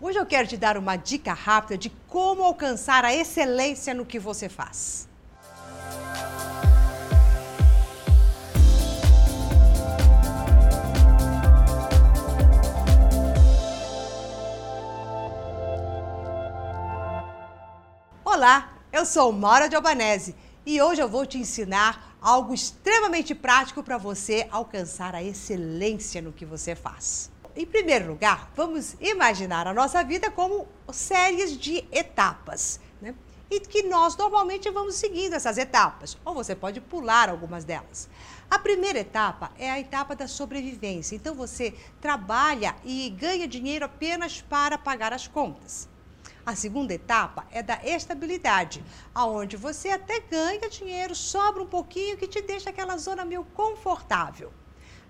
Hoje 0.00 0.18
eu 0.18 0.26
quero 0.26 0.48
te 0.48 0.56
dar 0.56 0.76
uma 0.76 0.96
dica 0.96 1.32
rápida 1.32 1.78
de 1.78 1.88
como 2.08 2.42
alcançar 2.42 3.04
a 3.04 3.14
excelência 3.14 3.94
no 3.94 4.04
que 4.04 4.18
você 4.18 4.48
faz. 4.48 5.08
Olá, 18.24 18.74
eu 18.92 19.06
sou 19.06 19.30
Maura 19.30 19.68
de 19.68 19.76
Albanese 19.76 20.34
e 20.66 20.82
hoje 20.82 21.00
eu 21.00 21.08
vou 21.08 21.24
te 21.24 21.38
ensinar 21.38 22.16
algo 22.20 22.52
extremamente 22.52 23.32
prático 23.32 23.80
para 23.82 23.96
você 23.96 24.48
alcançar 24.50 25.14
a 25.14 25.22
excelência 25.22 26.20
no 26.20 26.32
que 26.32 26.44
você 26.44 26.74
faz. 26.74 27.32
Em 27.56 27.64
primeiro 27.64 28.08
lugar, 28.08 28.50
vamos 28.56 28.96
imaginar 29.00 29.68
a 29.68 29.72
nossa 29.72 30.02
vida 30.02 30.28
como 30.28 30.66
séries 30.92 31.56
de 31.56 31.86
etapas, 31.92 32.80
né? 33.00 33.14
E 33.48 33.60
que 33.60 33.84
nós 33.84 34.16
normalmente 34.16 34.68
vamos 34.70 34.96
seguindo 34.96 35.34
essas 35.34 35.56
etapas, 35.56 36.18
ou 36.24 36.34
você 36.34 36.56
pode 36.56 36.80
pular 36.80 37.28
algumas 37.28 37.62
delas. 37.62 38.08
A 38.50 38.58
primeira 38.58 38.98
etapa 38.98 39.52
é 39.56 39.70
a 39.70 39.78
etapa 39.78 40.16
da 40.16 40.26
sobrevivência. 40.26 41.14
Então 41.14 41.32
você 41.32 41.72
trabalha 42.00 42.74
e 42.82 43.08
ganha 43.10 43.46
dinheiro 43.46 43.84
apenas 43.84 44.40
para 44.40 44.76
pagar 44.76 45.12
as 45.12 45.28
contas. 45.28 45.88
A 46.44 46.56
segunda 46.56 46.92
etapa 46.92 47.46
é 47.52 47.62
da 47.62 47.78
estabilidade, 47.84 48.84
aonde 49.14 49.56
você 49.56 49.90
até 49.90 50.18
ganha 50.18 50.68
dinheiro, 50.68 51.14
sobra 51.14 51.62
um 51.62 51.66
pouquinho 51.66 52.16
que 52.16 52.26
te 52.26 52.42
deixa 52.42 52.70
aquela 52.70 52.96
zona 52.96 53.24
meio 53.24 53.44
confortável. 53.54 54.52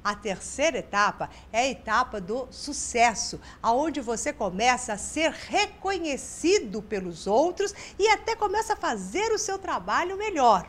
A 0.05 0.15
terceira 0.15 0.77
etapa 0.81 1.31
é 1.51 1.61
a 1.61 1.71
etapa 1.71 2.21
do 2.21 2.47
sucesso, 2.51 3.41
aonde 3.63 4.03
você 4.03 4.35
começa 4.35 4.93
a 4.93 4.99
ser 4.99 5.31
reconhecido 5.31 6.83
pelos 6.83 7.27
outros 7.27 7.75
e 7.99 8.07
até 8.09 8.37
começa 8.37 8.75
a 8.75 8.77
fazer 8.77 9.33
o 9.33 9.39
seu 9.39 9.59
trabalho 9.59 10.19
melhor. 10.19 10.69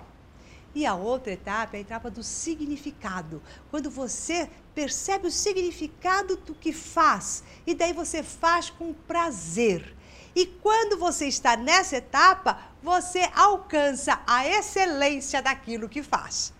E 0.73 0.85
a 0.85 0.95
outra 0.95 1.33
etapa 1.33 1.75
é 1.75 1.79
a 1.79 1.81
etapa 1.81 2.09
do 2.09 2.23
significado, 2.23 3.43
quando 3.69 3.89
você 3.89 4.49
percebe 4.73 5.27
o 5.27 5.31
significado 5.31 6.37
do 6.37 6.55
que 6.55 6.71
faz 6.71 7.43
e 7.67 7.75
daí 7.75 7.91
você 7.91 8.23
faz 8.23 8.69
com 8.69 8.93
prazer. 8.93 9.93
E 10.33 10.45
quando 10.45 10.97
você 10.97 11.27
está 11.27 11.57
nessa 11.57 11.97
etapa, 11.97 12.57
você 12.81 13.29
alcança 13.35 14.21
a 14.25 14.47
excelência 14.47 15.41
daquilo 15.41 15.89
que 15.89 16.01
faz. 16.01 16.54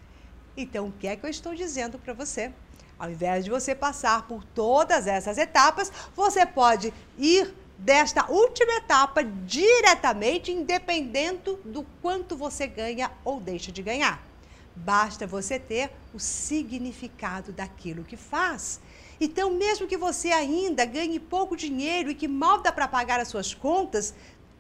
Então, 0.57 0.87
o 0.87 0.91
que 0.91 1.07
é 1.07 1.15
que 1.15 1.25
eu 1.25 1.29
estou 1.29 1.53
dizendo 1.53 1.99
para 1.99 2.13
você? 2.13 2.51
Ao 2.97 3.09
invés 3.09 3.43
de 3.43 3.51
você 3.51 3.75
passar 3.75 4.25
por 4.27 4.43
todas 4.43 5.05
essas 5.05 5.37
etapas, 5.37 5.91
você 6.15 6.45
pode 6.45 6.93
ir 7.17 7.53
desta 7.77 8.31
última 8.31 8.73
etapa 8.77 9.21
diretamente, 9.23 10.51
independendo 10.51 11.59
do 11.65 11.83
quanto 12.01 12.37
você 12.37 12.67
ganha 12.67 13.11
ou 13.25 13.41
deixa 13.41 13.71
de 13.71 13.81
ganhar. 13.81 14.25
Basta 14.73 15.27
você 15.27 15.59
ter 15.59 15.91
o 16.13 16.19
significado 16.19 17.51
daquilo 17.51 18.03
que 18.03 18.15
faz. 18.15 18.79
Então, 19.19 19.51
mesmo 19.51 19.87
que 19.87 19.97
você 19.97 20.31
ainda 20.31 20.85
ganhe 20.85 21.19
pouco 21.19 21.55
dinheiro 21.55 22.09
e 22.09 22.15
que 22.15 22.27
mal 22.27 22.61
dá 22.61 22.71
para 22.71 22.87
pagar 22.87 23.19
as 23.19 23.29
suas 23.29 23.53
contas, 23.53 24.13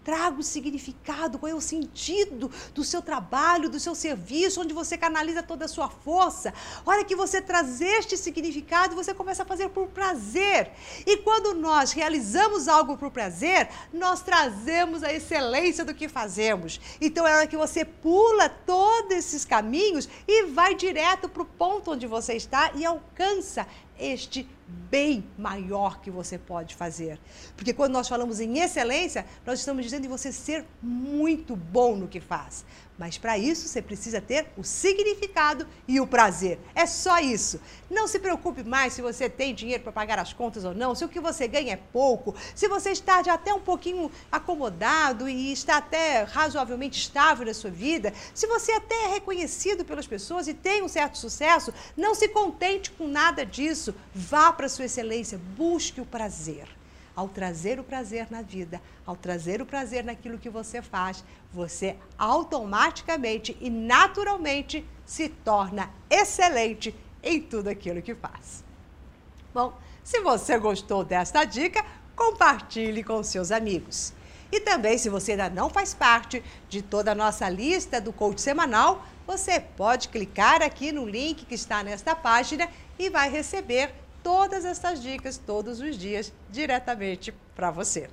Traga 0.05 0.39
o 0.39 0.43
significado, 0.43 1.39
qual 1.39 1.51
é 1.51 1.55
o 1.55 1.59
sentido 1.59 2.51
do 2.75 2.83
seu 2.83 3.01
trabalho, 3.01 3.67
do 3.67 3.79
seu 3.79 3.95
serviço, 3.95 4.61
onde 4.61 4.71
você 4.71 4.95
canaliza 4.95 5.41
toda 5.41 5.65
a 5.65 5.67
sua 5.67 5.89
força. 5.89 6.53
Hora 6.85 7.03
que 7.03 7.15
você 7.15 7.41
traz 7.41 7.81
este 7.81 8.15
significado, 8.15 8.95
você 8.95 9.15
começa 9.15 9.41
a 9.41 9.45
fazer 9.47 9.69
por 9.69 9.87
prazer. 9.87 10.71
E 11.07 11.17
quando 11.17 11.55
nós 11.55 11.91
realizamos 11.91 12.67
algo 12.67 12.95
por 12.95 13.09
prazer, 13.09 13.67
nós 13.91 14.21
trazemos 14.21 15.03
a 15.03 15.11
excelência 15.11 15.83
do 15.83 15.95
que 15.95 16.07
fazemos. 16.07 16.79
Então 17.01 17.27
é 17.27 17.37
hora 17.37 17.47
que 17.47 17.57
você 17.57 17.83
pula 17.83 18.47
todos 18.47 19.09
esses 19.09 19.43
caminhos 19.43 20.07
e 20.27 20.45
vai 20.45 20.75
direto 20.75 21.27
para 21.27 21.41
o 21.41 21.45
ponto 21.45 21.93
onde 21.93 22.05
você 22.05 22.35
está 22.35 22.71
e 22.75 22.85
alcança 22.85 23.65
este 23.99 24.47
bem 24.67 25.23
maior 25.37 26.01
que 26.01 26.09
você 26.09 26.37
pode 26.37 26.75
fazer. 26.75 27.19
Porque 27.55 27.73
quando 27.73 27.93
nós 27.93 28.07
falamos 28.07 28.39
em 28.39 28.59
excelência, 28.59 29.25
nós 29.45 29.59
estamos 29.59 29.83
dizendo 29.83 30.05
em 30.05 30.09
você 30.09 30.31
ser 30.31 30.65
muito 30.81 31.55
bom 31.55 31.95
no 31.95 32.07
que 32.07 32.19
faz. 32.19 32.65
Mas 32.97 33.17
para 33.17 33.37
isso 33.37 33.67
você 33.67 33.81
precisa 33.81 34.21
ter 34.21 34.47
o 34.55 34.63
significado 34.63 35.67
e 35.87 35.99
o 35.99 36.07
prazer. 36.07 36.57
É 36.73 36.85
só 36.85 37.19
isso. 37.19 37.59
Não 37.89 38.07
se 38.07 38.19
preocupe 38.19 38.63
mais 38.63 38.93
se 38.93 39.01
você 39.01 39.29
tem 39.29 39.53
dinheiro 39.53 39.83
para 39.83 39.91
pagar 39.91 40.17
as 40.17 40.31
contas 40.31 40.63
ou 40.63 40.73
não, 40.73 40.95
se 40.95 41.03
o 41.03 41.09
que 41.09 41.19
você 41.19 41.47
ganha 41.47 41.73
é 41.73 41.75
pouco, 41.75 42.33
se 42.55 42.67
você 42.67 42.91
está 42.91 43.19
até 43.19 43.53
um 43.53 43.59
pouquinho 43.59 44.09
acomodado 44.31 45.27
e 45.27 45.51
está 45.51 45.77
até 45.77 46.23
razoavelmente 46.23 46.99
estável 46.99 47.45
na 47.45 47.53
sua 47.53 47.69
vida, 47.69 48.13
se 48.33 48.47
você 48.47 48.71
até 48.71 48.95
é 49.05 49.07
reconhecido 49.07 49.83
pelas 49.83 50.07
pessoas 50.07 50.47
e 50.47 50.53
tem 50.53 50.81
um 50.81 50.87
certo 50.87 51.17
sucesso, 51.17 51.73
não 51.97 52.15
se 52.15 52.29
contente 52.29 52.91
com 52.91 53.07
nada 53.07 53.45
disso. 53.45 53.93
Vá 54.13 54.53
para 54.53 54.67
a 54.67 54.69
sua 54.69 54.85
excelência, 54.85 55.37
busque 55.57 55.99
o 55.99 56.05
prazer. 56.05 56.67
Ao 57.15 57.29
trazer 57.29 57.79
o 57.79 57.83
prazer 57.83 58.27
na 58.29 58.41
vida, 58.41 58.81
ao 59.05 59.15
trazer 59.15 59.61
o 59.61 59.65
prazer 59.65 60.03
naquilo 60.03 60.37
que 60.37 60.49
você 60.49 60.81
faz, 60.81 61.23
você 61.53 61.95
automaticamente 62.17 63.55
e 63.61 63.69
naturalmente 63.69 64.85
se 65.05 65.29
torna 65.29 65.89
excelente 66.09 66.93
em 67.23 67.41
tudo 67.41 67.69
aquilo 67.69 68.01
que 68.01 68.13
faz. 68.13 68.63
Bom, 69.53 69.73
se 70.03 70.19
você 70.19 70.59
gostou 70.59 71.03
desta 71.03 71.45
dica, 71.45 71.85
compartilhe 72.15 73.03
com 73.03 73.23
seus 73.23 73.51
amigos. 73.51 74.13
E 74.51 74.59
também, 74.59 74.97
se 74.97 75.09
você 75.09 75.31
ainda 75.31 75.49
não 75.49 75.69
faz 75.69 75.93
parte 75.93 76.43
de 76.69 76.81
toda 76.81 77.11
a 77.11 77.15
nossa 77.15 77.49
lista 77.49 77.99
do 77.99 78.13
coach 78.13 78.39
semanal, 78.39 79.03
você 79.25 79.59
pode 79.59 80.09
clicar 80.09 80.61
aqui 80.61 80.91
no 80.91 81.05
link 81.05 81.45
que 81.45 81.55
está 81.55 81.83
nesta 81.83 82.15
página 82.15 82.69
e 82.99 83.09
vai 83.09 83.29
receber 83.29 83.93
todas 84.25 84.65
essas 84.65 85.03
dicas 85.03 85.37
todos 85.37 85.79
os 85.79 85.95
dias 85.95 86.33
diretamente 86.49 87.31
para 87.55 87.69
você. 87.69 88.09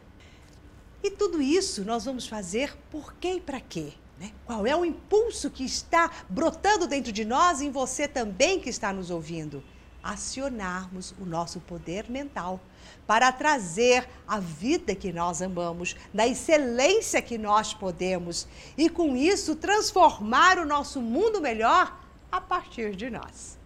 E 1.03 1.11
tudo 1.11 1.41
isso 1.41 1.87
nós 1.87 2.05
vamos 2.05 2.27
fazer 2.27 2.77
por 2.91 3.15
quê 3.15 3.37
e 3.37 3.41
para 3.41 3.59
quê? 3.59 3.95
Né? 4.21 4.31
Qual 4.45 4.67
é 4.67 4.77
o 4.77 4.85
impulso 4.85 5.51
que 5.51 5.65
está 5.65 6.11
brotando 6.29 6.87
dentro 6.87 7.11
de 7.11 7.25
nós 7.25 7.63
e 7.63 7.65
em 7.65 7.71
você 7.71 8.07
também 8.07 8.61
que 8.61 8.69
está 8.69 8.93
nos 8.93 9.11
ouvindo? 9.11 9.65
Acionarmos 10.03 11.15
o 11.19 11.25
nosso 11.25 11.61
poder 11.61 12.11
mental 12.11 12.61
para 13.07 13.33
trazer 13.33 14.07
a 14.29 14.39
vida 14.39 14.95
que 14.95 15.15
nós 15.15 15.41
amamos, 15.41 15.97
da 16.13 16.27
excelência 16.27 17.23
que 17.23 17.39
nós 17.39 17.73
podemos 17.73 18.47
e 18.77 18.91
com 18.91 19.17
isso 19.17 19.57
transformar 19.57 20.59
o 20.59 20.67
nosso 20.67 21.01
mundo 21.01 21.41
melhor 21.41 21.99
a 22.31 22.39
partir 22.39 22.95
de 22.95 23.09
nós. 23.09 23.59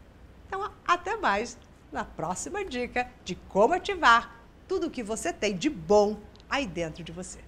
Então, 0.46 0.70
até 0.86 1.16
mais 1.16 1.58
na 1.92 2.04
próxima 2.04 2.64
dica 2.64 3.08
de 3.24 3.34
como 3.34 3.74
ativar 3.74 4.36
tudo 4.68 4.88
o 4.88 4.90
que 4.90 5.02
você 5.02 5.32
tem 5.32 5.56
de 5.56 5.70
bom 5.70 6.18
aí 6.48 6.66
dentro 6.66 7.02
de 7.02 7.12
você. 7.12 7.45